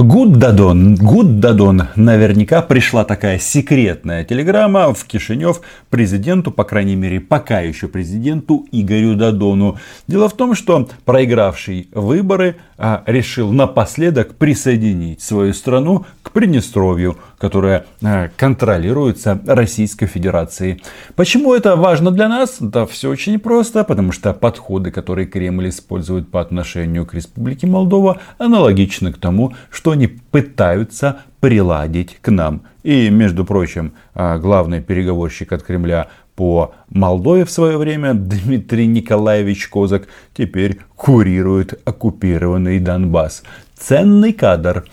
Гуддадон, 0.00 0.94
Гуддадон, 0.94 1.88
наверняка 1.96 2.62
пришла 2.62 3.02
такая 3.02 3.40
секретная 3.40 4.24
телеграмма 4.24 4.94
в 4.94 5.04
Кишинев 5.04 5.60
президенту, 5.90 6.52
по 6.52 6.62
крайней 6.62 6.94
мере, 6.94 7.18
пока 7.18 7.62
еще 7.62 7.88
президенту 7.88 8.64
Игорю 8.70 9.16
Дадону. 9.16 9.76
Дело 10.06 10.28
в 10.28 10.34
том, 10.34 10.54
что 10.54 10.88
проигравший 11.04 11.88
выборы 11.92 12.58
а, 12.76 13.02
решил 13.06 13.50
напоследок 13.50 14.36
присоединить 14.36 15.20
свою 15.20 15.52
страну 15.52 16.06
Приднестровью, 16.38 17.16
которая 17.36 17.86
а, 18.00 18.28
контролируется 18.36 19.40
Российской 19.44 20.06
Федерацией. 20.06 20.80
Почему 21.16 21.52
это 21.52 21.74
важно 21.74 22.12
для 22.12 22.28
нас? 22.28 22.58
Да 22.60 22.86
все 22.86 23.10
очень 23.10 23.40
просто, 23.40 23.82
потому 23.82 24.12
что 24.12 24.32
подходы, 24.32 24.92
которые 24.92 25.26
Кремль 25.26 25.70
использует 25.70 26.30
по 26.30 26.40
отношению 26.40 27.06
к 27.06 27.14
Республике 27.14 27.66
Молдова, 27.66 28.20
аналогичны 28.38 29.12
к 29.12 29.18
тому, 29.18 29.54
что 29.68 29.90
они 29.90 30.06
пытаются 30.06 31.22
приладить 31.40 32.18
к 32.20 32.30
нам. 32.30 32.62
И, 32.84 33.10
между 33.10 33.44
прочим, 33.44 33.94
а, 34.14 34.38
главный 34.38 34.80
переговорщик 34.80 35.52
от 35.52 35.64
Кремля 35.64 36.06
по 36.36 36.72
Молдове 36.88 37.44
в 37.44 37.50
свое 37.50 37.76
время 37.78 38.14
Дмитрий 38.14 38.86
Николаевич 38.86 39.66
Козак 39.66 40.06
теперь 40.36 40.78
курирует 40.94 41.80
оккупированный 41.84 42.78
Донбасс. 42.78 43.42
Ценный 43.76 44.32
кадр. 44.32 44.84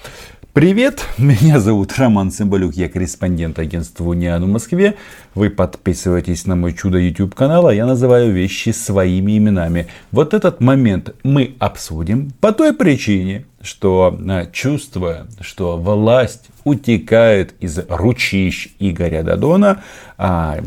Привет, 0.56 1.06
меня 1.18 1.60
зовут 1.60 1.92
Роман 1.98 2.32
Цымбалюк, 2.32 2.76
я 2.76 2.88
корреспондент 2.88 3.60
агентства 3.60 4.06
Униан 4.06 4.42
в 4.42 4.48
Москве. 4.48 4.96
Вы 5.34 5.50
подписывайтесь 5.50 6.46
на 6.46 6.56
мой 6.56 6.72
чудо 6.72 6.98
YouTube 6.98 7.36
канал, 7.36 7.68
а 7.68 7.74
я 7.74 7.86
называю 7.86 8.32
вещи 8.32 8.70
своими 8.70 9.38
именами. 9.38 9.88
Вот 10.14 10.34
этот 10.34 10.62
момент 10.62 11.14
мы 11.24 11.56
обсудим 11.60 12.32
по 12.40 12.54
той 12.54 12.72
причине, 12.72 13.44
что 13.60 14.18
а, 14.18 14.46
чувствуя, 14.46 15.28
что 15.42 15.76
власть 15.76 16.48
утекает 16.64 17.54
из 17.60 17.78
ручищ 17.90 18.70
Игоря 18.80 19.24
Дадона, 19.24 19.84
а, 20.18 20.60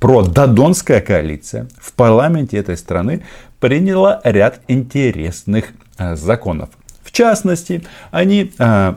про 0.00 0.22
Додонская 0.22 1.02
коалиция 1.02 1.68
в 1.78 1.92
парламенте 1.92 2.56
этой 2.56 2.78
страны 2.78 3.22
приняла 3.60 4.22
ряд 4.24 4.62
интересных 4.68 5.66
э, 5.98 6.16
законов. 6.16 6.70
В 7.12 7.14
частности, 7.14 7.84
они 8.10 8.50
э, 8.58 8.94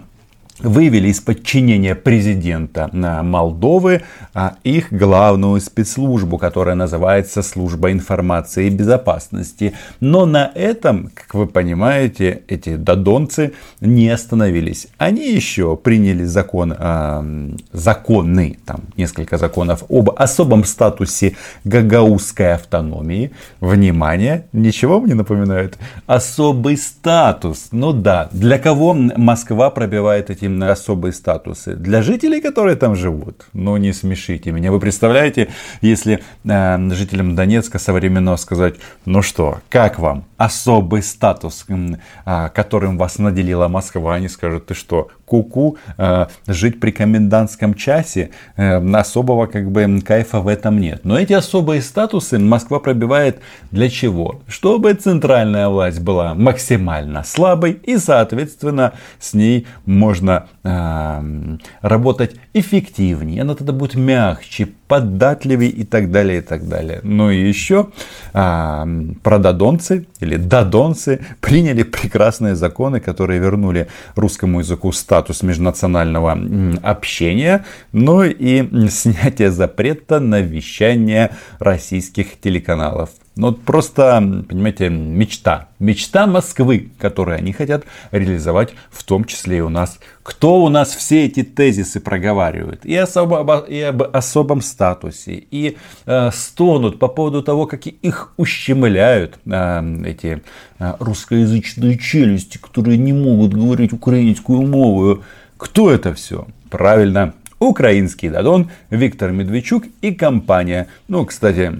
вывели 0.60 1.10
из 1.10 1.20
подчинения 1.20 1.96
президента 1.96 2.90
э, 2.92 3.22
Молдовы 3.22 4.04
а, 4.34 4.56
их 4.64 4.92
главную 4.92 5.60
спецслужбу, 5.60 6.38
которая 6.38 6.76
называется 6.76 7.42
Служба 7.42 7.92
информации 7.92 8.68
и 8.68 8.70
безопасности. 8.70 9.74
Но 10.00 10.26
на 10.26 10.52
этом, 10.56 11.12
как 11.14 11.34
вы 11.34 11.48
понимаете, 11.48 12.44
эти 12.48 12.76
додонцы 12.76 13.54
не 13.82 14.10
остановились. 14.10 14.88
Они 14.98 15.30
еще 15.30 15.76
приняли 15.76 16.24
закон, 16.24 16.74
а, 16.78 17.26
законы, 17.74 18.58
там 18.66 18.82
несколько 18.98 19.38
законов 19.38 19.84
об 19.90 20.12
особом 20.16 20.64
статусе 20.64 21.36
гагаузской 21.66 22.54
автономии. 22.54 23.32
Внимание, 23.60 24.46
ничего 24.54 25.02
мне 25.02 25.16
напоминает? 25.16 25.78
Особый 26.08 26.78
статус. 26.78 27.70
Ну 27.72 27.92
да, 27.92 28.30
для 28.32 28.58
кого 28.58 28.94
Москва 28.94 29.70
пробивает 29.70 30.30
эти 30.30 30.45
особые 30.48 31.14
статусы? 31.14 31.76
Для 31.76 32.02
жителей, 32.02 32.42
которые 32.42 32.76
там 32.76 32.96
живут. 32.96 33.48
Ну 33.54 33.78
не 33.78 33.94
смешите 33.94 34.52
меня. 34.52 34.72
Вы 34.72 34.80
представляете, 34.80 35.50
если 35.82 36.22
э, 36.44 36.90
жителям 36.92 37.36
Донецка 37.36 37.80
современно 37.80 38.38
сказать, 38.38 38.76
ну 39.06 39.22
что, 39.22 39.60
как 39.70 40.00
вам 40.00 40.26
особый 40.38 41.02
статус, 41.02 41.66
э, 41.70 42.50
которым 42.54 42.98
вас 42.98 43.20
наделила 43.20 43.68
Москва, 43.68 44.16
они 44.16 44.28
скажут, 44.28 44.68
ты 44.68 44.74
что, 44.74 45.10
куку, 45.26 45.78
э, 45.98 46.28
жить 46.48 46.80
при 46.80 46.92
комендантском 46.92 47.74
часе, 47.74 48.32
э, 48.58 48.78
особого 48.96 49.48
как 49.48 49.72
бы 49.72 50.02
кайфа 50.02 50.40
в 50.40 50.48
этом 50.48 50.80
нет. 50.80 51.02
Но 51.04 51.18
эти 51.18 51.34
особые 51.34 51.82
статусы 51.82 52.40
Москва 52.40 52.80
пробивает 52.80 53.40
для 53.72 53.90
чего? 53.90 54.42
Чтобы 54.48 54.94
центральная 54.94 55.70
власть 55.70 56.00
была 56.00 56.34
максимально 56.34 57.24
слабой 57.24 57.72
и, 57.72 57.98
соответственно, 57.98 58.94
с 59.20 59.34
ней 59.34 59.68
можно 59.86 60.35
э, 60.64 61.58
работать 61.82 62.36
эффективнее, 62.54 63.42
она 63.42 63.56
тогда 63.56 63.74
будет 63.74 63.96
мягче, 63.96 64.70
податливее 64.88 65.70
и 65.70 65.84
так 65.84 66.12
далее, 66.12 66.40
и 66.40 66.42
так 66.42 66.68
далее. 66.68 67.00
Ну 67.04 67.30
и 67.32 67.48
еще 67.48 67.90
а, 68.34 68.88
прододонцы 69.24 70.06
или 70.20 70.38
додонцы 70.38 71.26
приняли 71.42 71.84
прекрасные 71.84 72.56
законы, 72.56 73.00
которые 73.00 73.40
вернули 73.40 73.88
русскому 74.16 74.60
языку 74.60 74.92
статус 74.92 75.44
межнационального 75.44 76.38
общения, 76.84 77.66
ну 77.92 78.24
и 78.24 78.90
снятие 78.90 79.52
запрета 79.52 80.20
на 80.20 80.42
вещание 80.42 81.32
российских 81.60 82.40
телеканалов. 82.40 83.10
Ну, 83.38 83.52
просто, 83.52 84.22
понимаете, 84.48 84.90
мечта. 84.90 85.68
Мечта 85.80 86.26
Москвы, 86.26 86.92
которую 86.98 87.38
они 87.38 87.52
хотят 87.52 87.84
реализовать, 88.12 88.74
в 88.90 89.04
том 89.04 89.26
числе 89.26 89.58
и 89.58 89.62
у 89.62 89.68
нас. 89.68 90.00
Кто 90.24 90.64
у 90.64 90.70
нас 90.70 90.96
все 90.96 91.26
эти 91.26 91.44
тезисы 91.44 92.00
проговаривает? 92.00 92.86
И, 92.86 92.96
особо, 92.96 93.58
и 93.68 93.82
об 93.82 94.04
особом 94.16 94.62
статусе, 94.76 95.44
и 95.52 95.78
э, 96.06 96.32
стонут 96.34 97.00
по 97.00 97.08
поводу 97.08 97.42
того, 97.42 97.66
как 97.66 97.88
их 97.88 98.34
ущемляют 98.38 99.40
э, 99.46 100.04
эти 100.06 100.42
э, 100.80 100.94
русскоязычные 101.00 101.98
челюсти, 101.98 102.58
которые 102.58 102.98
не 102.98 103.14
могут 103.14 103.54
говорить 103.54 103.94
украинскую 103.94 104.62
мову. 104.62 105.24
Кто 105.58 105.90
это 105.92 106.14
все? 106.14 106.46
Правильно, 106.70 107.34
украинский 107.60 108.30
Дадон, 108.30 108.70
Виктор 108.90 109.32
Медведчук 109.32 109.86
и 110.02 110.14
компания. 110.14 110.88
Ну, 111.08 111.26
кстати, 111.26 111.72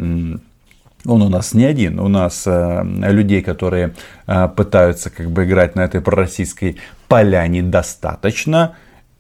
он 1.08 1.22
у 1.22 1.30
нас 1.30 1.54
не 1.54 1.66
один, 1.66 2.00
у 2.00 2.08
нас 2.08 2.44
э, 2.48 2.84
людей, 3.12 3.42
которые 3.42 3.94
э, 4.28 4.48
пытаются 4.56 5.10
как 5.10 5.30
бы 5.30 5.44
играть 5.44 5.76
на 5.76 5.82
этой 5.82 6.02
пророссийской 6.02 6.78
поляне 7.08 7.62
достаточно. 7.62 8.76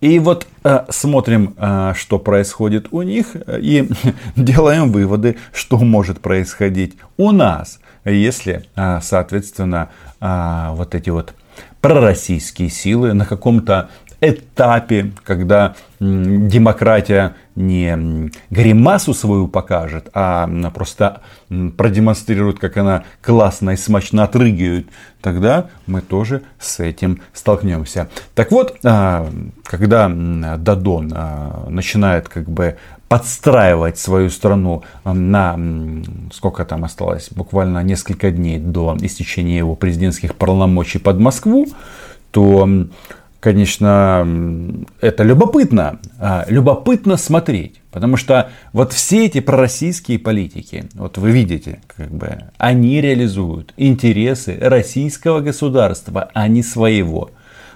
И 0.06 0.20
вот 0.20 0.46
э, 0.64 0.86
смотрим, 0.90 1.56
э, 1.58 1.94
что 1.96 2.20
происходит 2.20 2.90
у 2.92 3.02
них, 3.02 3.36
и 3.48 3.90
делаем 4.36 4.92
выводы, 4.92 5.38
что 5.52 5.80
может 5.80 6.22
происходить 6.22 6.96
у 7.18 7.32
нас, 7.32 7.80
если, 8.04 8.66
э, 8.76 9.00
соответственно, 9.02 9.90
э, 10.22 10.68
вот 10.74 10.94
эти 10.94 11.10
вот 11.10 11.34
пророссийские 11.82 12.70
силы 12.70 13.14
на 13.14 13.26
каком-то 13.26 13.90
этапе, 14.22 15.12
когда 15.24 15.76
демократия 16.00 17.36
не 17.56 18.30
гримасу 18.50 19.14
свою 19.14 19.48
покажет, 19.48 20.09
а 20.14 20.48
просто 20.74 21.22
продемонстрирует, 21.50 22.59
как 22.59 22.78
она 22.78 23.03
классно 23.22 23.72
и 23.72 23.78
смачно 23.78 24.24
отрыгивает, 24.24 24.88
тогда 25.22 25.68
мы 25.88 26.02
тоже 26.02 26.44
с 26.59 26.80
этим 26.80 27.22
столкнемся. 27.34 28.09
Так 28.34 28.52
вот, 28.52 28.78
а, 28.84 29.30
когда 29.64 30.09
Дадон 30.09 31.12
а, 31.16 31.68
начинает 31.70 32.28
как 32.28 32.50
бы 32.50 32.78
подстраивать 33.08 33.97
свою 33.97 34.30
страну 34.30 34.84
на, 35.03 35.58
сколько 36.34 36.66
там 36.66 36.84
осталось, 36.84 37.30
буквально 37.32 37.84
несколько 37.84 38.32
дней 38.32 38.59
до 38.59 38.97
истечения 39.00 39.58
его 39.58 39.76
президентских 39.76 40.36
полномочий 40.36 41.00
под 41.00 41.20
Москву, 41.20 41.68
то 42.32 42.68
конечно, 43.46 44.28
это 45.02 45.22
любопытно. 45.22 46.00
А, 46.20 46.46
любопытно 46.48 47.16
смотреть. 47.16 47.80
Потому 47.92 48.18
что 48.18 48.50
вот 48.74 48.92
все 48.92 49.28
эти 49.28 49.40
пророссийские 49.40 50.18
политики, 50.18 50.86
вот 50.96 51.20
вы 51.20 51.30
видите, 51.30 51.80
как 51.96 52.10
бы, 52.10 52.46
они 52.58 53.00
реализуют 53.02 53.72
интересы 53.78 54.58
российского 54.60 55.42
государства, 55.42 56.32
а 56.34 56.48
не 56.48 56.64
своего. 56.64 57.30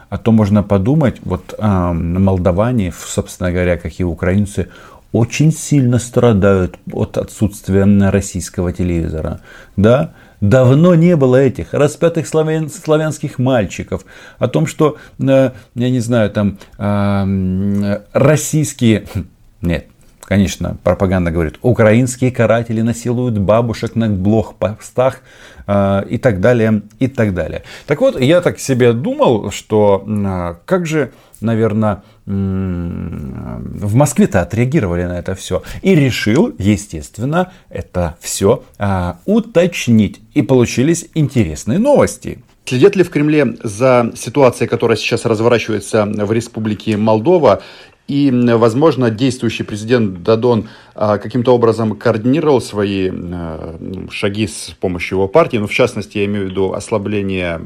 А 0.09 0.17
то 0.17 0.31
можно 0.31 0.63
подумать, 0.63 1.17
вот 1.21 1.53
э, 1.55 1.91
молдаване, 1.93 2.91
собственно 2.91 3.51
говоря, 3.51 3.77
как 3.77 3.91
и 3.99 4.03
украинцы, 4.03 4.69
очень 5.11 5.51
сильно 5.51 5.99
страдают 5.99 6.79
от 6.91 7.19
отсутствия 7.19 7.85
российского 8.09 8.73
телевизора. 8.73 9.41
Да? 9.77 10.13
Давно 10.41 10.95
не 10.95 11.15
было 11.15 11.35
этих 11.35 11.73
распятых 11.73 12.27
славян, 12.27 12.69
славянских 12.69 13.39
мальчиков. 13.39 14.05
О 14.37 14.47
том, 14.47 14.67
что, 14.67 14.97
э, 15.19 15.51
я 15.75 15.89
не 15.89 15.99
знаю, 15.99 16.29
там 16.29 16.57
э, 16.77 18.01
российские... 18.13 19.05
Нет, 19.61 19.87
конечно, 20.29 20.77
пропаганда 20.83 21.31
говорит, 21.31 21.57
украинские 21.63 22.31
каратели 22.31 22.81
насилуют 22.81 23.39
бабушек 23.39 23.95
на 23.95 24.07
блог-постах 24.09 25.21
э, 25.65 26.03
и 26.07 26.17
так 26.19 26.39
далее, 26.39 26.83
и 26.99 27.07
так 27.07 27.33
далее. 27.33 27.63
Так 27.87 27.99
вот, 27.99 28.21
я 28.21 28.39
так 28.41 28.59
себе 28.59 28.93
думал, 28.93 29.49
что 29.49 30.05
э, 30.07 30.55
как 30.65 30.85
же, 30.85 31.11
наверное, 31.41 32.03
в 32.29 33.95
Москве-то 33.95 34.41
отреагировали 34.41 35.05
на 35.05 35.17
это 35.17 35.33
все. 35.33 35.63
И 35.81 35.95
решил, 35.95 36.53
естественно, 36.59 37.51
это 37.69 38.17
все 38.21 38.63
а, 38.77 39.17
уточнить. 39.25 40.21
И 40.35 40.43
получились 40.43 41.07
интересные 41.15 41.79
новости. 41.79 42.43
Следят 42.65 42.95
ли 42.95 43.03
в 43.03 43.09
Кремле 43.09 43.55
за 43.63 44.11
ситуацией, 44.15 44.69
которая 44.69 44.95
сейчас 44.95 45.25
разворачивается 45.25 46.05
в 46.05 46.31
Республике 46.31 46.97
Молдова? 46.97 47.63
И, 48.09 48.31
возможно, 48.31 49.11
действующий 49.11 49.61
президент 49.61 50.23
Дадон 50.23 50.67
а, 50.95 51.19
каким-то 51.19 51.53
образом 51.53 51.95
координировал 51.95 52.59
свои 52.59 53.11
а, 53.11 53.77
шаги 54.09 54.47
с 54.47 54.75
помощью 54.79 55.19
его 55.19 55.27
партии, 55.27 55.57
ну, 55.57 55.67
в 55.67 55.71
частности, 55.71 56.17
я 56.17 56.25
имею 56.25 56.47
в 56.47 56.49
виду 56.49 56.73
ослабление 56.73 57.61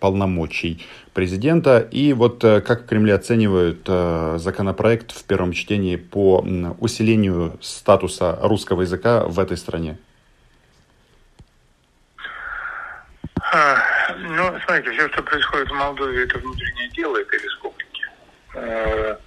полномочий 0.00 0.82
президента. 1.12 1.78
И 1.78 2.14
вот 2.14 2.42
э, 2.42 2.62
как 2.62 2.84
в 2.84 2.86
Кремле 2.86 3.14
оценивают 3.14 3.80
э, 3.86 4.36
законопроект 4.38 5.12
в 5.12 5.24
первом 5.24 5.52
чтении 5.52 5.96
по 5.96 6.38
усилению 6.80 7.58
статуса 7.60 8.38
русского 8.40 8.80
языка 8.80 9.24
в 9.26 9.38
этой 9.38 9.58
стране? 9.58 9.98
А, 13.52 13.76
ну, 14.16 14.54
смотрите, 14.64 14.90
все, 14.92 15.08
что 15.10 15.22
происходит 15.22 15.68
в 15.68 15.74
Молдове, 15.74 16.24
это 16.24 16.38
внутреннее 16.38 16.88
дело 16.90 17.18
этой 17.18 17.38
республики. 17.42 19.25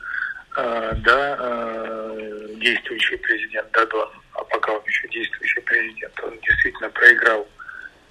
А, 0.61 0.93
да, 1.05 1.37
а, 1.39 2.17
действующий 2.57 3.15
президент 3.15 3.71
Дадон, 3.71 4.09
а 4.33 4.43
пока 4.43 4.73
он 4.73 4.81
еще 4.85 5.07
действующий 5.07 5.61
президент, 5.61 6.19
он 6.21 6.37
действительно 6.41 6.89
проиграл 6.89 7.47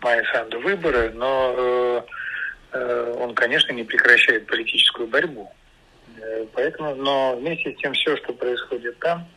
Майя 0.01 0.25
Санду 0.33 0.59
выборы, 0.61 1.11
но 1.11 1.55
э, 1.55 2.03
э, 2.73 3.15
он, 3.19 3.35
конечно, 3.35 3.73
не 3.73 3.85
прекращает 3.85 4.47
политическую 4.47 5.09
борьбу. 5.09 5.53
Э, 6.19 6.47
поэтому, 6.55 6.95
но 6.95 7.37
вместе 7.37 7.75
с 7.75 7.77
тем 7.83 7.93
все, 7.93 8.17
что 8.17 8.33
происходит 8.33 8.99
там, 9.01 9.29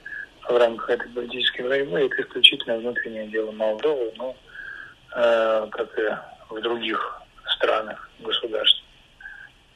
в 0.47 0.55
рамках 0.55 0.91
этой 0.91 1.09
политической 1.09 1.63
борьбы, 1.63 1.99
это 2.05 2.21
исключительно 2.21 2.77
внутреннее 2.77 3.27
дело 3.27 3.51
Молдовы, 3.51 4.13
ну, 4.15 4.37
как 5.09 5.99
и 5.99 6.53
в 6.53 6.61
других 6.61 7.21
странах, 7.45 8.09
государств. 8.19 8.81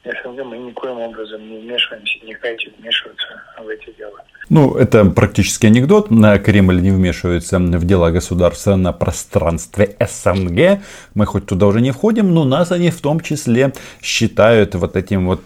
СНГ 0.06 0.44
мы 0.44 0.58
никоим 0.58 0.98
образом 0.98 1.40
не 1.48 1.58
вмешиваемся, 1.58 2.24
не 2.24 2.34
хотим 2.34 2.72
вмешиваться 2.78 3.26
в 3.58 3.68
эти 3.68 3.96
дела. 3.96 4.22
Ну, 4.48 4.76
это 4.76 5.04
практически 5.04 5.66
анекдот. 5.66 6.08
Кремль 6.08 6.80
не 6.80 6.92
вмешивается 6.92 7.58
в 7.58 7.84
дела 7.84 8.10
государства 8.12 8.76
на 8.76 8.92
пространстве 8.92 9.96
СНГ. 9.98 10.80
Мы 11.14 11.26
хоть 11.26 11.46
туда 11.46 11.66
уже 11.66 11.80
не 11.80 11.90
входим, 11.90 12.32
но 12.32 12.44
нас 12.44 12.70
они 12.70 12.90
в 12.90 13.00
том 13.00 13.20
числе 13.20 13.72
считают 14.00 14.76
вот 14.76 14.96
этим 14.96 15.26
вот 15.26 15.40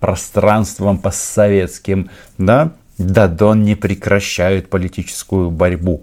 пространством 0.00 0.98
постсоветским. 0.98 2.10
Да? 2.38 2.72
Дадон 2.96 3.62
не 3.62 3.74
прекращает 3.74 4.70
политическую 4.70 5.50
борьбу. 5.50 6.02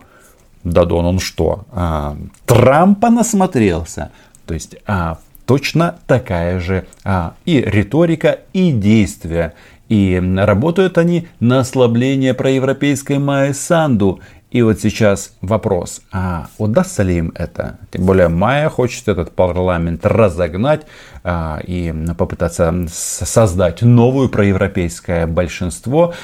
Дадон 0.64 1.06
он 1.06 1.20
что? 1.20 1.66
А, 1.72 2.16
Трампа 2.46 3.10
насмотрелся. 3.10 4.12
То 4.46 4.54
есть 4.54 4.76
а, 4.86 5.18
точно 5.54 6.00
такая 6.08 6.60
же 6.60 6.88
а, 7.04 7.36
и 7.46 7.62
риторика, 7.62 8.40
и 8.54 8.72
действия. 8.72 9.54
И 9.88 10.20
работают 10.36 10.98
они 10.98 11.28
на 11.40 11.60
ослабление 11.60 12.34
проевропейской 12.34 13.20
Майи 13.20 13.52
Санду. 13.52 14.20
И 14.50 14.64
вот 14.64 14.80
сейчас 14.80 15.36
вопрос, 15.42 16.02
а 16.12 16.48
удастся 16.58 17.04
ли 17.04 17.18
им 17.18 17.34
это? 17.36 17.78
Тем 17.92 18.04
более 18.04 18.30
Майя 18.30 18.68
хочет 18.68 19.08
этот 19.08 19.34
парламент 19.34 20.04
разогнать 20.08 20.88
а, 21.24 21.62
и 21.64 21.94
попытаться 22.18 22.74
создать 22.90 23.84
новое 23.84 24.30
проевропейское 24.30 25.28
большинство. 25.28 26.16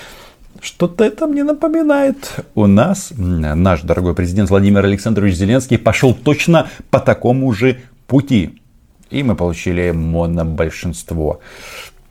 Что-то 0.60 1.04
это 1.04 1.28
мне 1.28 1.44
напоминает. 1.44 2.44
У 2.56 2.66
нас 2.66 3.14
наш 3.16 3.82
дорогой 3.82 4.16
президент 4.16 4.50
Владимир 4.50 4.84
Александрович 4.84 5.36
Зеленский 5.36 5.78
пошел 5.78 6.16
точно 6.16 6.68
по 6.90 7.00
такому 7.00 7.54
же 7.54 7.82
пути. 8.08 8.56
И 9.10 9.24
мы 9.24 9.36
получили 9.36 9.92
монобольшинство. 9.92 11.40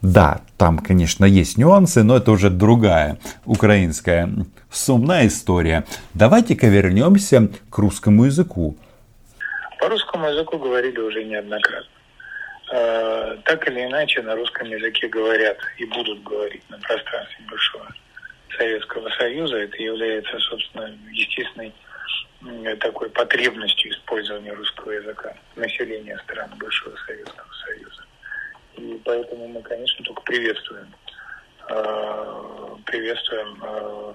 Да, 0.01 0.41
там, 0.57 0.79
конечно, 0.79 1.25
есть 1.25 1.57
нюансы, 1.57 2.03
но 2.03 2.17
это 2.17 2.31
уже 2.31 2.49
другая 2.49 3.19
украинская 3.45 4.29
сумная 4.71 5.27
история. 5.27 5.85
Давайте-ка 6.13 6.67
вернемся 6.67 7.49
к 7.69 7.77
русскому 7.77 8.25
языку. 8.25 8.77
По 9.79 9.89
русскому 9.89 10.27
языку 10.27 10.57
говорили 10.57 10.99
уже 10.99 11.23
неоднократно. 11.23 11.89
Э, 12.71 13.37
так 13.45 13.67
или 13.67 13.85
иначе, 13.85 14.21
на 14.21 14.35
русском 14.35 14.67
языке 14.67 15.07
говорят 15.07 15.57
и 15.77 15.85
будут 15.85 16.23
говорить 16.23 16.63
на 16.69 16.77
пространстве 16.77 17.45
бывшего 17.49 17.87
Советского 18.57 19.09
Союза. 19.17 19.57
Это 19.57 19.81
является, 19.81 20.37
собственно, 20.39 20.91
естественной 21.11 21.73
такой 22.79 23.09
потребностью 23.09 23.91
использования 23.91 24.53
русского 24.53 24.91
языка 24.91 25.35
населения 25.55 26.17
стран 26.23 26.51
бывшего 26.57 26.95
Советского 27.05 27.51
Союза. 27.65 28.05
И 28.77 29.01
поэтому 29.03 29.47
мы, 29.47 29.61
конечно, 29.61 30.03
только 30.05 30.21
приветствуем, 30.21 30.87
э, 31.69 32.75
приветствуем, 32.85 33.61
э, 33.61 34.13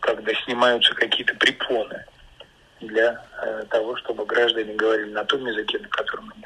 когда 0.00 0.34
снимаются 0.44 0.94
какие-то 0.94 1.34
препоны 1.34 2.04
для 2.80 3.24
э, 3.42 3.64
того, 3.68 3.96
чтобы 3.96 4.24
граждане 4.24 4.74
говорили 4.74 5.10
на 5.10 5.24
том 5.24 5.44
языке, 5.46 5.78
на 5.78 5.88
котором 5.88 6.32
они. 6.34 6.41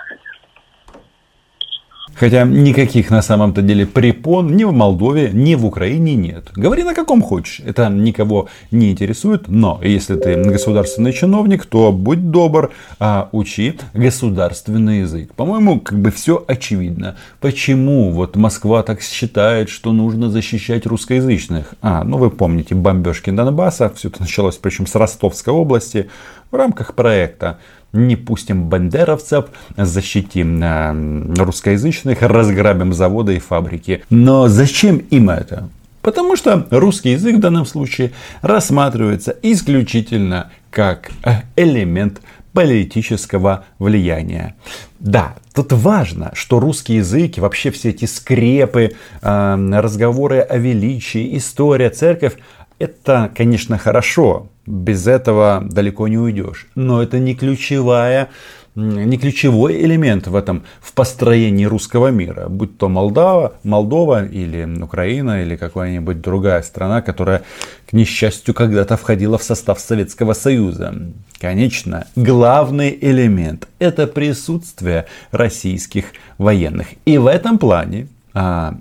Хотя 2.18 2.44
никаких 2.44 3.10
на 3.10 3.20
самом-то 3.20 3.60
деле 3.60 3.86
препон 3.86 4.56
ни 4.56 4.64
в 4.64 4.72
Молдове, 4.72 5.30
ни 5.32 5.54
в 5.54 5.66
Украине 5.66 6.14
нет. 6.14 6.50
Говори 6.56 6.82
на 6.82 6.94
каком 6.94 7.20
хочешь. 7.20 7.60
Это 7.64 7.90
никого 7.90 8.48
не 8.70 8.90
интересует. 8.90 9.48
Но 9.48 9.80
если 9.82 10.16
ты 10.16 10.34
государственный 10.42 11.12
чиновник, 11.12 11.66
то 11.66 11.92
будь 11.92 12.30
добр, 12.30 12.72
а, 12.98 13.28
учи 13.32 13.78
государственный 13.92 15.00
язык. 15.00 15.34
По-моему, 15.34 15.80
как 15.80 15.98
бы 15.98 16.10
все 16.10 16.42
очевидно. 16.46 17.16
Почему 17.40 18.10
вот 18.10 18.36
Москва 18.36 18.82
так 18.82 19.02
считает, 19.02 19.68
что 19.68 19.92
нужно 19.92 20.30
защищать 20.30 20.86
русскоязычных? 20.86 21.74
А, 21.82 22.02
ну 22.02 22.16
вы 22.16 22.30
помните 22.30 22.74
бомбежки 22.74 23.30
Донбасса. 23.30 23.92
Все 23.94 24.08
это 24.08 24.22
началось 24.22 24.56
причем 24.56 24.86
с 24.86 24.94
Ростовской 24.94 25.52
области 25.52 26.08
в 26.50 26.56
рамках 26.56 26.94
проекта 26.94 27.58
не 27.92 28.16
пустим 28.16 28.68
бандеровцев, 28.68 29.46
защитим 29.76 30.62
э, 30.62 31.42
русскоязычных, 31.42 32.22
разграбим 32.22 32.92
заводы 32.92 33.36
и 33.36 33.40
фабрики. 33.40 34.02
Но 34.10 34.48
зачем 34.48 34.98
им 34.98 35.30
это? 35.30 35.68
Потому 36.02 36.36
что 36.36 36.66
русский 36.70 37.10
язык 37.12 37.36
в 37.36 37.40
данном 37.40 37.66
случае 37.66 38.12
рассматривается 38.42 39.34
исключительно 39.42 40.50
как 40.70 41.10
э, 41.24 41.42
элемент 41.56 42.20
политического 42.52 43.64
влияния. 43.78 44.54
Да, 44.98 45.34
тут 45.52 45.72
важно, 45.72 46.30
что 46.34 46.60
русский 46.60 46.94
язык 46.94 47.36
и 47.36 47.40
вообще 47.40 47.70
все 47.70 47.90
эти 47.90 48.04
скрепы, 48.04 48.92
э, 49.20 49.70
разговоры 49.80 50.40
о 50.40 50.56
величии, 50.58 51.36
история, 51.36 51.90
церковь, 51.90 52.34
это, 52.78 53.30
конечно, 53.34 53.76
хорошо, 53.78 54.48
без 54.66 55.06
этого 55.06 55.62
далеко 55.64 56.08
не 56.08 56.18
уйдешь. 56.18 56.66
Но 56.74 57.02
это 57.02 57.18
не 57.18 57.34
ключевая 57.34 58.28
не 58.76 59.16
ключевой 59.16 59.80
элемент 59.82 60.26
в 60.26 60.36
этом, 60.36 60.64
в 60.80 60.92
построении 60.92 61.64
русского 61.64 62.08
мира. 62.08 62.46
Будь 62.48 62.76
то 62.76 62.88
Молдова, 62.88 63.54
Молдова 63.64 64.26
или 64.26 64.64
Украина 64.82 65.42
или 65.42 65.56
какая-нибудь 65.56 66.20
другая 66.20 66.62
страна, 66.62 67.00
которая, 67.00 67.42
к 67.88 67.94
несчастью, 67.94 68.52
когда-то 68.52 68.98
входила 68.98 69.38
в 69.38 69.42
состав 69.42 69.80
Советского 69.80 70.34
Союза. 70.34 70.94
Конечно, 71.40 72.06
главный 72.16 72.96
элемент– 73.00 73.66
это 73.78 74.06
присутствие 74.06 75.06
российских 75.30 76.12
военных. 76.36 76.88
И 77.06 77.16
в 77.16 77.26
этом 77.26 77.58
плане 77.58 78.08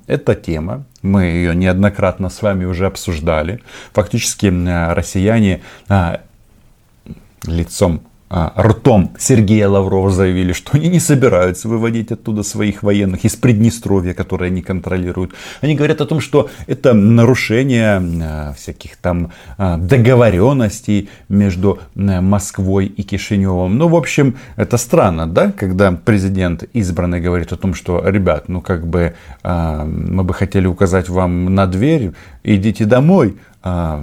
эта 0.08 0.36
тема, 0.36 0.84
мы 1.02 1.24
ее 1.24 1.56
неоднократно 1.56 2.30
с 2.30 2.42
вами 2.42 2.66
уже 2.66 2.88
обсуждали. 2.88 3.62
Фактически 3.94 4.48
россияне 4.94 5.62
а, 5.88 6.22
лицом 7.46 8.02
а, 8.02 8.15
ртом 8.30 9.12
Сергея 9.20 9.70
Лаврова 9.70 10.10
заявили, 10.10 10.52
что 10.54 10.72
они 10.74 10.88
не 10.88 11.00
собираются 11.00 11.68
выводить 11.68 12.12
оттуда 12.12 12.44
своих 12.44 12.84
военных 12.84 13.24
из 13.24 13.36
Приднестровья, 13.36 14.14
которые 14.14 14.48
они 14.48 14.62
контролируют. 14.62 15.34
Они 15.62 15.76
говорят 15.76 16.02
о 16.02 16.06
том, 16.06 16.20
что 16.20 16.50
это 16.68 16.94
нарушение 16.94 18.02
а, 18.24 18.54
всяких 18.54 18.98
там 18.98 19.32
а, 19.58 19.78
договоренностей 19.78 21.10
между 21.30 21.80
Москвой 21.94 22.88
и 22.88 23.04
Кишиневым. 23.04 23.78
Ну, 23.78 23.88
в 23.88 23.96
общем, 23.96 24.36
это 24.56 24.78
странно, 24.78 25.28
да, 25.28 25.52
когда 25.52 25.92
президент 25.92 26.64
избранный 26.74 27.22
говорит 27.22 27.54
о 27.54 27.58
том, 27.58 27.74
что, 27.74 28.04
ребят, 28.08 28.50
ну 28.50 28.62
как 28.62 28.88
бы 28.88 29.16
мы 29.44 30.24
бы 30.24 30.34
хотели 30.34 30.68
указать 30.68 31.10
вам 31.10 31.54
на 31.54 31.68
дверь, 31.68 32.14
идите 32.44 32.86
домой, 32.86 33.38
а, 33.68 34.00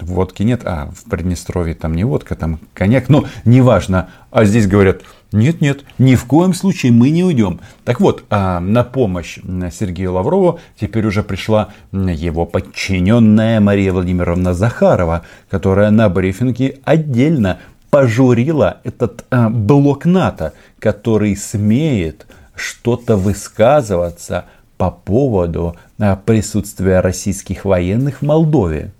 водки 0.00 0.42
нет, 0.42 0.62
а 0.64 0.90
в 0.92 1.08
Приднестровье 1.08 1.76
там 1.76 1.94
не 1.94 2.02
водка, 2.02 2.34
там 2.34 2.58
коньяк, 2.74 3.08
ну, 3.08 3.26
неважно. 3.44 4.08
А 4.32 4.44
здесь 4.44 4.66
говорят, 4.66 5.02
нет, 5.30 5.60
нет, 5.60 5.84
ни 5.98 6.16
в 6.16 6.24
коем 6.24 6.52
случае 6.52 6.90
мы 6.90 7.10
не 7.10 7.22
уйдем. 7.22 7.60
Так 7.84 8.00
вот, 8.00 8.24
а, 8.28 8.58
на 8.58 8.82
помощь 8.82 9.38
Сергею 9.70 10.14
Лаврову 10.14 10.58
теперь 10.76 11.06
уже 11.06 11.22
пришла 11.22 11.68
его 11.92 12.44
подчиненная 12.44 13.60
Мария 13.60 13.92
Владимировна 13.92 14.52
Захарова, 14.52 15.24
которая 15.48 15.92
на 15.92 16.08
брифинге 16.08 16.80
отдельно 16.82 17.60
пожурила 17.90 18.80
этот 18.82 19.24
э, 19.30 19.48
блок 19.48 20.06
НАТО, 20.06 20.54
который 20.80 21.36
смеет 21.36 22.26
что-то 22.56 23.16
высказываться 23.16 24.46
по 24.76 24.90
поводу 24.90 25.76
э, 26.00 26.16
присутствия 26.26 26.98
российских 26.98 27.64
военных 27.64 28.18
в 28.18 28.22
Молдове. 28.22 28.90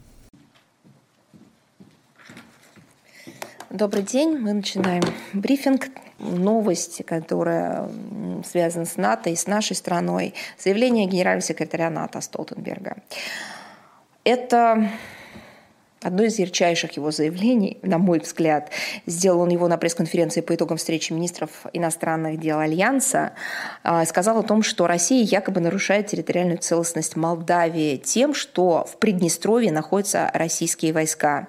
Добрый 3.74 4.04
день. 4.04 4.38
Мы 4.38 4.52
начинаем 4.52 5.02
брифинг. 5.32 5.88
Новость, 6.20 7.04
которая 7.04 7.88
связана 8.44 8.84
с 8.84 8.96
НАТО 8.96 9.30
и 9.30 9.34
с 9.34 9.48
нашей 9.48 9.74
страной. 9.74 10.32
Заявление 10.56 11.06
генерального 11.06 11.42
секретаря 11.42 11.90
НАТО 11.90 12.20
Столтенберга. 12.20 12.98
Это 14.22 14.90
Одно 16.02 16.22
из 16.22 16.38
ярчайших 16.38 16.92
его 16.92 17.10
заявлений, 17.10 17.78
на 17.82 17.96
мой 17.98 18.20
взгляд, 18.20 18.70
сделал 19.06 19.40
он 19.40 19.48
его 19.48 19.66
на 19.68 19.78
пресс-конференции 19.78 20.42
по 20.42 20.54
итогам 20.54 20.76
встречи 20.76 21.12
министров 21.12 21.50
иностранных 21.72 22.38
дел 22.38 22.58
Альянса, 22.58 23.32
а, 23.82 24.04
сказал 24.04 24.38
о 24.38 24.42
том, 24.42 24.62
что 24.62 24.86
Россия 24.86 25.24
якобы 25.24 25.60
нарушает 25.60 26.08
территориальную 26.08 26.58
целостность 26.58 27.16
Молдавии 27.16 27.96
тем, 27.96 28.34
что 28.34 28.84
в 28.84 28.98
Приднестровье 28.98 29.72
находятся 29.72 30.30
российские 30.34 30.92
войска. 30.92 31.48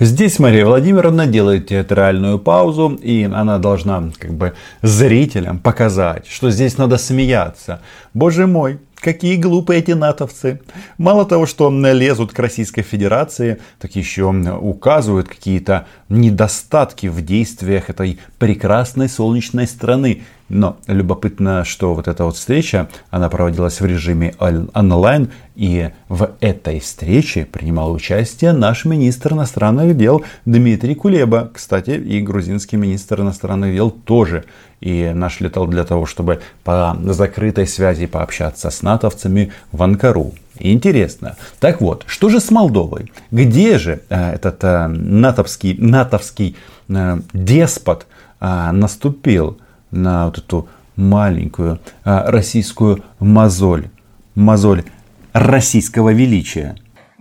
Здесь 0.00 0.38
Мария 0.38 0.66
Владимировна 0.66 1.26
делает 1.26 1.68
театральную 1.68 2.38
паузу, 2.38 2.98
и 3.02 3.24
она 3.24 3.58
должна 3.58 4.10
как 4.18 4.34
бы 4.34 4.54
зрителям 4.82 5.58
показать, 5.58 6.26
что 6.28 6.50
здесь 6.50 6.76
надо 6.76 6.98
смеяться. 6.98 7.80
Боже 8.12 8.46
мой, 8.46 8.78
Какие 9.00 9.36
глупые 9.36 9.78
эти 9.78 9.92
натовцы. 9.92 10.60
Мало 10.98 11.24
того, 11.24 11.46
что 11.46 11.70
лезут 11.70 12.32
к 12.32 12.38
Российской 12.40 12.82
Федерации, 12.82 13.58
так 13.78 13.94
еще 13.94 14.24
указывают 14.24 15.28
какие-то 15.28 15.86
недостатки 16.08 17.06
в 17.06 17.24
действиях 17.24 17.90
этой 17.90 18.18
прекрасной 18.38 19.08
солнечной 19.08 19.68
страны. 19.68 20.24
Но 20.48 20.78
любопытно, 20.86 21.64
что 21.64 21.94
вот 21.94 22.08
эта 22.08 22.24
вот 22.24 22.36
встреча, 22.36 22.88
она 23.10 23.28
проводилась 23.28 23.80
в 23.80 23.86
режиме 23.86 24.34
онлайн, 24.38 25.30
и 25.54 25.90
в 26.08 26.30
этой 26.40 26.80
встрече 26.80 27.44
принимал 27.44 27.92
участие 27.92 28.52
наш 28.52 28.84
министр 28.84 29.34
иностранных 29.34 29.96
дел 29.96 30.24
Дмитрий 30.46 30.94
Кулеба. 30.94 31.50
Кстати, 31.52 31.90
и 31.90 32.20
грузинский 32.20 32.76
министр 32.76 33.22
иностранных 33.22 33.74
дел 33.74 33.90
тоже. 33.90 34.44
И 34.80 35.10
наш 35.12 35.40
летал 35.40 35.66
для 35.66 35.84
того, 35.84 36.06
чтобы 36.06 36.40
по 36.62 36.96
закрытой 37.02 37.66
связи 37.66 38.06
пообщаться 38.06 38.70
с 38.70 38.82
натовцами 38.82 39.52
в 39.72 39.82
Анкару. 39.82 40.32
Интересно. 40.60 41.36
Так 41.60 41.80
вот, 41.80 42.04
что 42.06 42.28
же 42.28 42.40
с 42.40 42.50
Молдовой? 42.50 43.12
Где 43.30 43.78
же 43.78 44.02
э, 44.08 44.34
этот 44.34 44.62
э, 44.62 44.86
натовский, 44.86 45.74
натовский 45.74 46.56
э, 46.88 47.18
деспот 47.32 48.06
э, 48.40 48.70
наступил 48.72 49.58
на 49.90 50.26
вот 50.26 50.38
эту 50.38 50.68
маленькую 50.96 51.80
э, 52.04 52.30
российскую 52.30 53.02
мозоль? 53.18 53.88
Мозоль 54.34 54.84
российского 55.32 56.12
величия. 56.12 56.76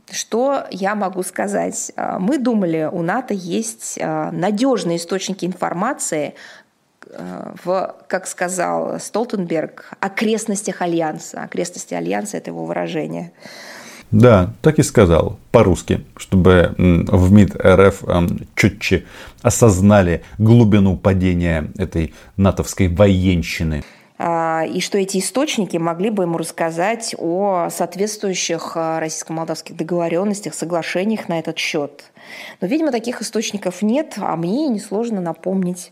Что 0.10 0.66
я 0.72 0.96
могу 0.96 1.24
сказать? 1.24 1.92
Э, 1.96 2.18
мы 2.20 2.38
думали, 2.38 2.90
у 2.92 3.02
НАТО 3.02 3.34
есть 3.34 3.98
э, 3.98 4.32
надежные 4.32 4.98
источники 4.98 5.46
информации, 5.46 6.34
в, 7.64 7.96
как 8.08 8.28
сказал 8.28 9.00
Столтенберг, 9.00 9.92
окрестностях 10.02 10.82
Альянса. 10.82 11.42
Окрестности 11.42 11.94
Альянса– 11.94 12.36
это 12.38 12.50
его 12.50 12.66
выражение. 12.66 13.32
Да, 14.12 14.54
так 14.62 14.80
и 14.80 14.84
сказал 14.84 15.38
по-русски, 15.52 16.06
чтобы 16.16 16.74
в 16.78 17.32
МИД 17.32 17.56
РФ 17.58 18.04
четче 18.56 19.06
осознали 19.42 20.24
глубину 20.38 20.96
падения 20.96 21.72
этой 21.78 22.14
натовской 22.38 22.88
военщины. 22.88 23.84
А, 24.20 24.66
и 24.66 24.80
что 24.80 24.98
эти 24.98 25.20
источники 25.20 25.78
могли 25.78 26.10
бы 26.10 26.24
ему 26.24 26.40
рассказать 26.40 27.14
о 27.20 27.70
соответствующих 27.70 28.72
а, 28.76 29.00
российско-молдавских 29.00 29.76
договоренностях, 29.76 30.56
соглашениях 30.56 31.30
на 31.30 31.38
этот 31.38 31.60
счет. 31.60 32.06
Но, 32.60 32.68
видимо, 32.68 32.92
таких 32.92 33.22
источников 33.22 33.84
нет, 33.84 34.16
а 34.18 34.36
мне 34.36 34.70
несложно 34.70 35.22
напомнить 35.22 35.92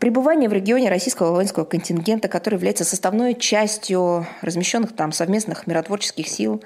Пребывание 0.00 0.48
в 0.48 0.52
регионе 0.52 0.90
российского 0.90 1.32
воинского 1.32 1.64
контингента, 1.64 2.28
который 2.28 2.56
является 2.56 2.84
составной 2.84 3.34
частью 3.34 4.26
размещенных 4.42 4.94
там 4.94 5.12
совместных 5.12 5.66
миротворческих 5.66 6.28
сил 6.28 6.62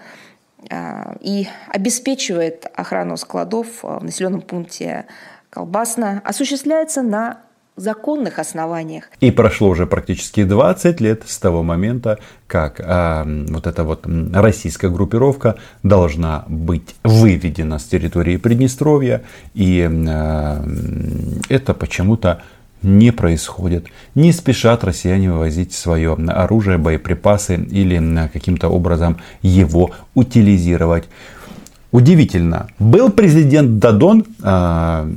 и 1.21 1.49
обеспечивает 1.69 2.67
охрану 2.75 3.17
складов 3.17 3.67
в 3.83 4.05
населенном 4.05 4.41
пункте 4.41 5.07
Колбасно, 5.51 6.23
осуществляется 6.25 7.03
на 7.03 7.41
законных 7.75 8.39
основаниях. 8.39 9.05
И 9.21 9.31
прошло 9.31 9.69
уже 9.69 9.87
практически 9.87 10.45
20 10.45 11.01
лет 11.01 11.23
с 11.27 11.39
того 11.39 11.63
момента, 11.63 12.19
как 12.47 12.81
а, 12.85 13.27
вот 13.49 13.67
эта 13.67 13.83
вот 13.85 14.07
российская 14.33 14.91
группировка 14.91 15.57
должна 15.83 16.45
быть 16.47 16.95
выведена 17.03 17.79
с 17.79 17.85
территории 17.85 18.37
Приднестровья. 18.37 19.23
И 19.55 19.89
а, 19.91 20.65
это 21.49 21.75
почему-то 21.75 22.43
не 22.83 23.13
происходит. 23.13 23.87
Не 24.15 24.33
спешат 24.33 24.85
россияне 24.85 25.31
вывозить 25.31 25.73
свое 25.73 26.15
оружие, 26.15 26.79
боеприпасы 26.79 27.57
или 27.57 28.29
каким-то 28.33 28.69
образом 28.69 29.19
его 29.43 29.93
утилизировать. 30.15 31.05
Удивительно. 31.93 32.69
Был 32.79 33.11
президент 33.11 33.79
Дадон, 33.79 34.25
а, 34.43 35.11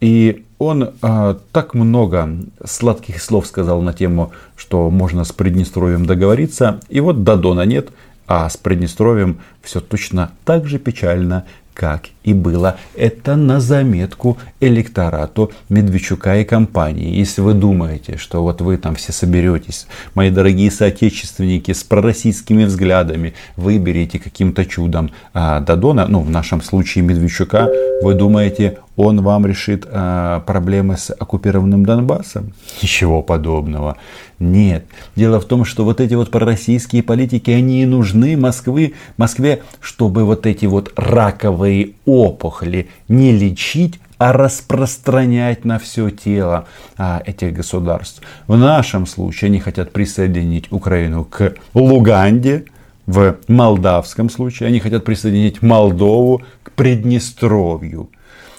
и 0.00 0.44
он 0.58 0.90
а, 1.02 1.38
так 1.52 1.74
много 1.74 2.28
сладких 2.64 3.22
слов 3.22 3.46
сказал 3.46 3.82
на 3.82 3.92
тему, 3.92 4.32
что 4.56 4.90
можно 4.90 5.24
с 5.24 5.32
Приднестровьем 5.32 6.06
договориться. 6.06 6.80
И 6.88 7.00
вот 7.00 7.22
Дадона 7.22 7.62
нет, 7.62 7.90
а 8.26 8.48
с 8.48 8.56
Приднестровьем 8.56 9.38
все 9.62 9.80
точно 9.80 10.32
так 10.44 10.66
же 10.66 10.78
печально, 10.78 11.44
как 11.76 12.06
и 12.24 12.32
было. 12.32 12.78
Это 12.96 13.36
на 13.36 13.60
заметку 13.60 14.38
электорату 14.60 15.52
Медведчука 15.68 16.38
и 16.38 16.44
компании. 16.44 17.18
Если 17.18 17.42
вы 17.42 17.52
думаете, 17.52 18.16
что 18.16 18.42
вот 18.42 18.62
вы 18.62 18.78
там 18.78 18.94
все 18.94 19.12
соберетесь, 19.12 19.86
мои 20.14 20.30
дорогие 20.30 20.70
соотечественники, 20.70 21.72
с 21.72 21.84
пророссийскими 21.84 22.64
взглядами, 22.64 23.34
выберете 23.56 24.18
каким-то 24.18 24.64
чудом 24.64 25.10
а, 25.34 25.60
Дадона, 25.60 26.06
ну 26.08 26.20
в 26.20 26.30
нашем 26.30 26.62
случае 26.62 27.04
Медведчука, 27.04 27.68
вы 28.02 28.14
думаете, 28.14 28.78
он 28.96 29.22
вам 29.22 29.46
решит 29.46 29.86
а, 29.86 30.40
проблемы 30.40 30.96
с 30.96 31.12
оккупированным 31.12 31.84
Донбассом? 31.84 32.54
Ничего 32.82 33.22
подобного. 33.22 33.96
Нет. 34.38 34.86
Дело 35.14 35.40
в 35.40 35.44
том, 35.44 35.64
что 35.64 35.84
вот 35.84 36.00
эти 36.00 36.14
вот 36.14 36.30
пророссийские 36.30 37.02
политики, 37.02 37.50
они 37.50 37.82
и 37.82 37.86
нужны 37.86 38.36
Москвы, 38.36 38.94
Москве, 39.16 39.62
чтобы 39.80 40.24
вот 40.24 40.46
эти 40.46 40.66
вот 40.66 40.92
раковые 40.96 41.92
опухоли 42.06 42.88
не 43.08 43.32
лечить, 43.32 44.00
а 44.18 44.32
распространять 44.32 45.66
на 45.66 45.78
все 45.78 46.08
тело 46.10 46.66
а, 46.96 47.22
этих 47.24 47.52
государств. 47.52 48.22
В 48.46 48.56
нашем 48.56 49.06
случае 49.06 49.48
они 49.48 49.60
хотят 49.60 49.92
присоединить 49.92 50.72
Украину 50.72 51.24
к 51.24 51.54
Луганде, 51.74 52.64
в 53.06 53.36
молдавском 53.46 54.30
случае 54.30 54.68
они 54.68 54.80
хотят 54.80 55.04
присоединить 55.04 55.62
Молдову 55.62 56.42
к 56.64 56.72
Приднестровью 56.72 58.10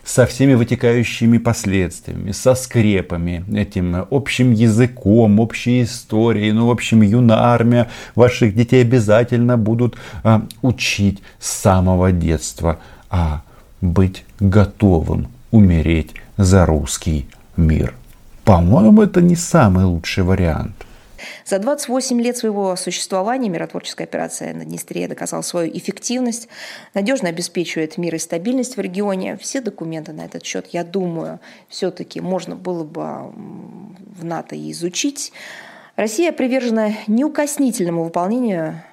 со 0.07 0.25
всеми 0.25 0.53
вытекающими 0.53 1.37
последствиями, 1.37 2.31
со 2.31 2.55
скрепами, 2.55 3.43
этим 3.53 4.07
общим 4.09 4.53
языком, 4.53 5.39
общей 5.41 5.83
историей. 5.83 6.53
Ну, 6.53 6.67
в 6.67 6.71
общем, 6.71 7.01
юная 7.01 7.37
армия 7.37 7.89
ваших 8.15 8.55
детей 8.55 8.83
обязательно 8.83 9.57
будут 9.57 9.97
а, 10.23 10.45
учить 10.61 11.21
с 11.39 11.51
самого 11.51 12.13
детства, 12.13 12.79
а 13.09 13.41
быть 13.81 14.23
готовым 14.39 15.27
умереть 15.51 16.13
за 16.37 16.65
русский 16.65 17.27
мир. 17.57 17.93
По-моему, 18.45 19.01
это 19.01 19.21
не 19.21 19.35
самый 19.35 19.83
лучший 19.83 20.23
вариант. 20.23 20.86
За 21.45 21.59
28 21.59 22.21
лет 22.21 22.37
своего 22.37 22.75
существования 22.75 23.49
миротворческая 23.49 24.07
операция 24.07 24.53
на 24.53 24.65
Днестре 24.65 25.07
доказала 25.07 25.41
свою 25.41 25.75
эффективность, 25.75 26.47
надежно 26.93 27.29
обеспечивает 27.29 27.97
мир 27.97 28.15
и 28.15 28.19
стабильность 28.19 28.77
в 28.77 28.81
регионе. 28.81 29.37
Все 29.37 29.61
документы 29.61 30.13
на 30.13 30.25
этот 30.25 30.45
счет, 30.45 30.67
я 30.71 30.83
думаю, 30.83 31.39
все-таки 31.69 32.21
можно 32.21 32.55
было 32.55 32.83
бы 32.83 33.31
в 34.17 34.23
НАТО 34.23 34.55
и 34.55 34.71
изучить. 34.71 35.31
Россия 35.95 36.31
привержена 36.31 36.91
неукоснительному 37.07 38.03
выполнению 38.03 38.83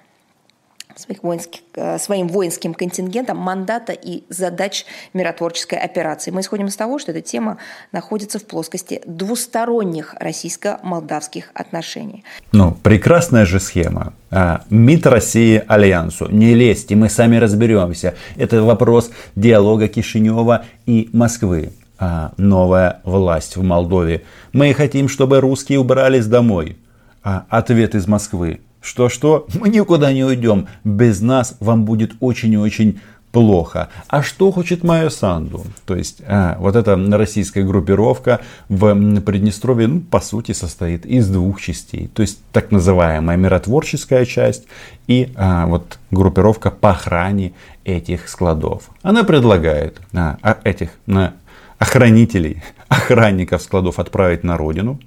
своих 0.96 1.22
воинских, 1.22 1.60
э, 1.74 1.98
своим 1.98 2.28
воинским 2.28 2.74
контингентом 2.74 3.38
мандата 3.38 3.92
и 3.92 4.24
задач 4.28 4.86
миротворческой 5.12 5.78
операции. 5.78 6.30
Мы 6.30 6.40
исходим 6.40 6.66
из 6.66 6.76
того, 6.76 6.98
что 6.98 7.12
эта 7.12 7.20
тема 7.20 7.58
находится 7.92 8.38
в 8.38 8.44
плоскости 8.44 9.02
двусторонних 9.06 10.14
российско-молдавских 10.20 11.50
отношений. 11.54 12.24
Ну, 12.52 12.76
прекрасная 12.82 13.46
же 13.46 13.60
схема. 13.60 14.12
А, 14.30 14.62
МИД 14.70 15.06
России 15.06 15.62
Альянсу. 15.66 16.28
Не 16.30 16.54
лезьте, 16.54 16.96
мы 16.96 17.08
сами 17.08 17.36
разберемся. 17.36 18.14
Это 18.36 18.62
вопрос 18.62 19.10
диалога 19.36 19.88
Кишинева 19.88 20.64
и 20.86 21.08
Москвы. 21.12 21.72
А, 21.98 22.32
новая 22.36 23.00
власть 23.04 23.56
в 23.56 23.62
Молдове. 23.62 24.24
Мы 24.52 24.74
хотим, 24.74 25.08
чтобы 25.08 25.40
русские 25.40 25.78
убрались 25.78 26.26
домой. 26.26 26.76
А, 27.22 27.46
ответ 27.48 27.94
из 27.94 28.06
Москвы. 28.06 28.60
Что-что? 28.84 29.46
Мы 29.54 29.70
никуда 29.70 30.12
не 30.12 30.24
уйдем. 30.24 30.68
Без 30.84 31.22
нас 31.22 31.56
вам 31.58 31.86
будет 31.86 32.12
очень 32.20 32.52
и 32.52 32.58
очень 32.58 33.00
плохо. 33.32 33.88
А 34.08 34.22
что 34.22 34.52
хочет 34.52 34.84
Майя 34.84 35.08
Санду? 35.08 35.64
То 35.86 35.96
есть 35.96 36.22
а, 36.26 36.56
вот 36.60 36.76
эта 36.76 36.94
российская 37.16 37.64
группировка 37.64 38.40
в 38.68 39.20
Приднестровье, 39.22 39.88
ну, 39.88 40.00
по 40.00 40.20
сути, 40.20 40.52
состоит 40.52 41.06
из 41.06 41.28
двух 41.30 41.62
частей. 41.62 42.08
То 42.08 42.20
есть 42.20 42.40
так 42.52 42.70
называемая 42.70 43.38
миротворческая 43.38 44.26
часть 44.26 44.64
и 45.06 45.32
а, 45.34 45.66
вот 45.66 45.98
группировка 46.10 46.70
по 46.70 46.90
охране 46.90 47.54
этих 47.84 48.28
складов. 48.28 48.90
Она 49.00 49.24
предлагает 49.24 49.98
а, 50.12 50.58
этих 50.62 50.90
а, 51.08 51.32
охранителей, 51.78 52.62
охранников 52.88 53.62
складов 53.62 53.98
отправить 53.98 54.44
на 54.44 54.58
родину 54.58 55.00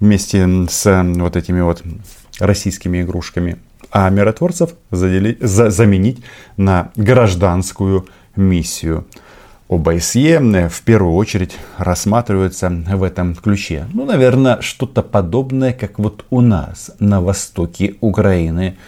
вместе 0.00 0.48
с 0.68 1.04
вот 1.16 1.36
этими 1.36 1.60
вот 1.60 1.82
российскими 2.38 3.02
игрушками, 3.02 3.56
а 3.90 4.08
миротворцев 4.10 4.74
задели, 4.90 5.36
за, 5.40 5.70
заменить 5.70 6.22
на 6.56 6.90
гражданскую 6.96 8.06
миссию. 8.36 9.06
ОБСЕ 9.68 10.68
в 10.70 10.82
первую 10.82 11.14
очередь 11.14 11.56
рассматривается 11.76 12.70
в 12.70 13.02
этом 13.02 13.34
ключе. 13.34 13.86
Ну, 13.92 14.06
наверное, 14.06 14.60
что-то 14.62 15.02
подобное, 15.02 15.72
как 15.74 15.98
вот 15.98 16.24
у 16.30 16.40
нас 16.40 16.90
на 16.98 17.20
востоке 17.20 17.96
Украины. 18.00 18.78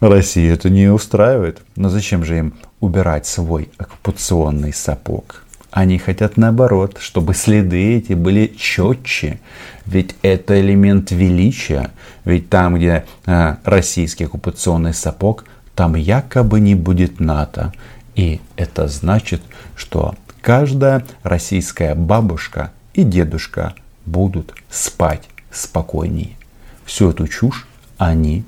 Россия 0.00 0.52
это 0.52 0.68
не 0.68 0.88
устраивает. 0.88 1.62
Но 1.76 1.88
зачем 1.88 2.22
же 2.24 2.36
им 2.36 2.54
убирать 2.80 3.26
свой 3.26 3.70
оккупационный 3.78 4.74
сапог? 4.74 5.43
Они 5.74 5.98
хотят 5.98 6.36
наоборот, 6.36 6.98
чтобы 7.00 7.34
следы 7.34 7.96
эти 7.96 8.12
были 8.12 8.46
четче. 8.56 9.40
Ведь 9.86 10.14
это 10.22 10.60
элемент 10.60 11.10
величия. 11.10 11.90
Ведь 12.24 12.48
там, 12.48 12.76
где 12.76 13.04
э, 13.26 13.56
российский 13.64 14.26
оккупационный 14.26 14.94
сапог, 14.94 15.44
там 15.74 15.96
якобы 15.96 16.60
не 16.60 16.76
будет 16.76 17.18
НАТО. 17.18 17.72
И 18.14 18.40
это 18.54 18.86
значит, 18.86 19.42
что 19.74 20.14
каждая 20.40 21.04
российская 21.24 21.96
бабушка 21.96 22.70
и 22.92 23.02
дедушка 23.02 23.74
будут 24.06 24.54
спать 24.70 25.24
спокойнее. 25.50 26.36
Всю 26.84 27.10
эту 27.10 27.26
чушь 27.26 27.66
они 27.98 28.44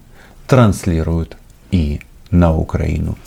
транслируют 0.46 1.36
и 1.72 2.00
на 2.30 2.56
Украину. 2.56 3.18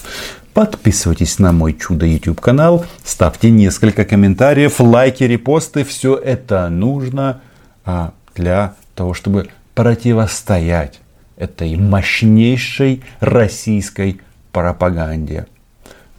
Подписывайтесь 0.59 1.39
на 1.39 1.53
мой 1.53 1.73
чудо 1.73 2.05
YouTube 2.05 2.41
канал, 2.41 2.85
ставьте 3.05 3.49
несколько 3.49 4.03
комментариев, 4.03 4.81
лайки, 4.81 5.23
репосты. 5.23 5.85
Все 5.85 6.17
это 6.17 6.67
нужно 6.67 7.39
а, 7.85 8.11
для 8.35 8.73
того, 8.93 9.13
чтобы 9.13 9.47
противостоять 9.73 10.99
этой 11.37 11.77
мощнейшей 11.77 13.03
российской 13.21 14.19
пропаганде. 14.51 15.47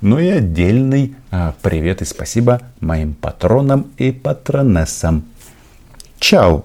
Ну 0.00 0.18
и 0.18 0.28
отдельный 0.30 1.16
а, 1.30 1.52
привет 1.60 2.00
и 2.00 2.06
спасибо 2.06 2.62
моим 2.80 3.12
патронам 3.12 3.88
и 3.98 4.10
патронессам. 4.10 5.24
Чао! 6.18 6.58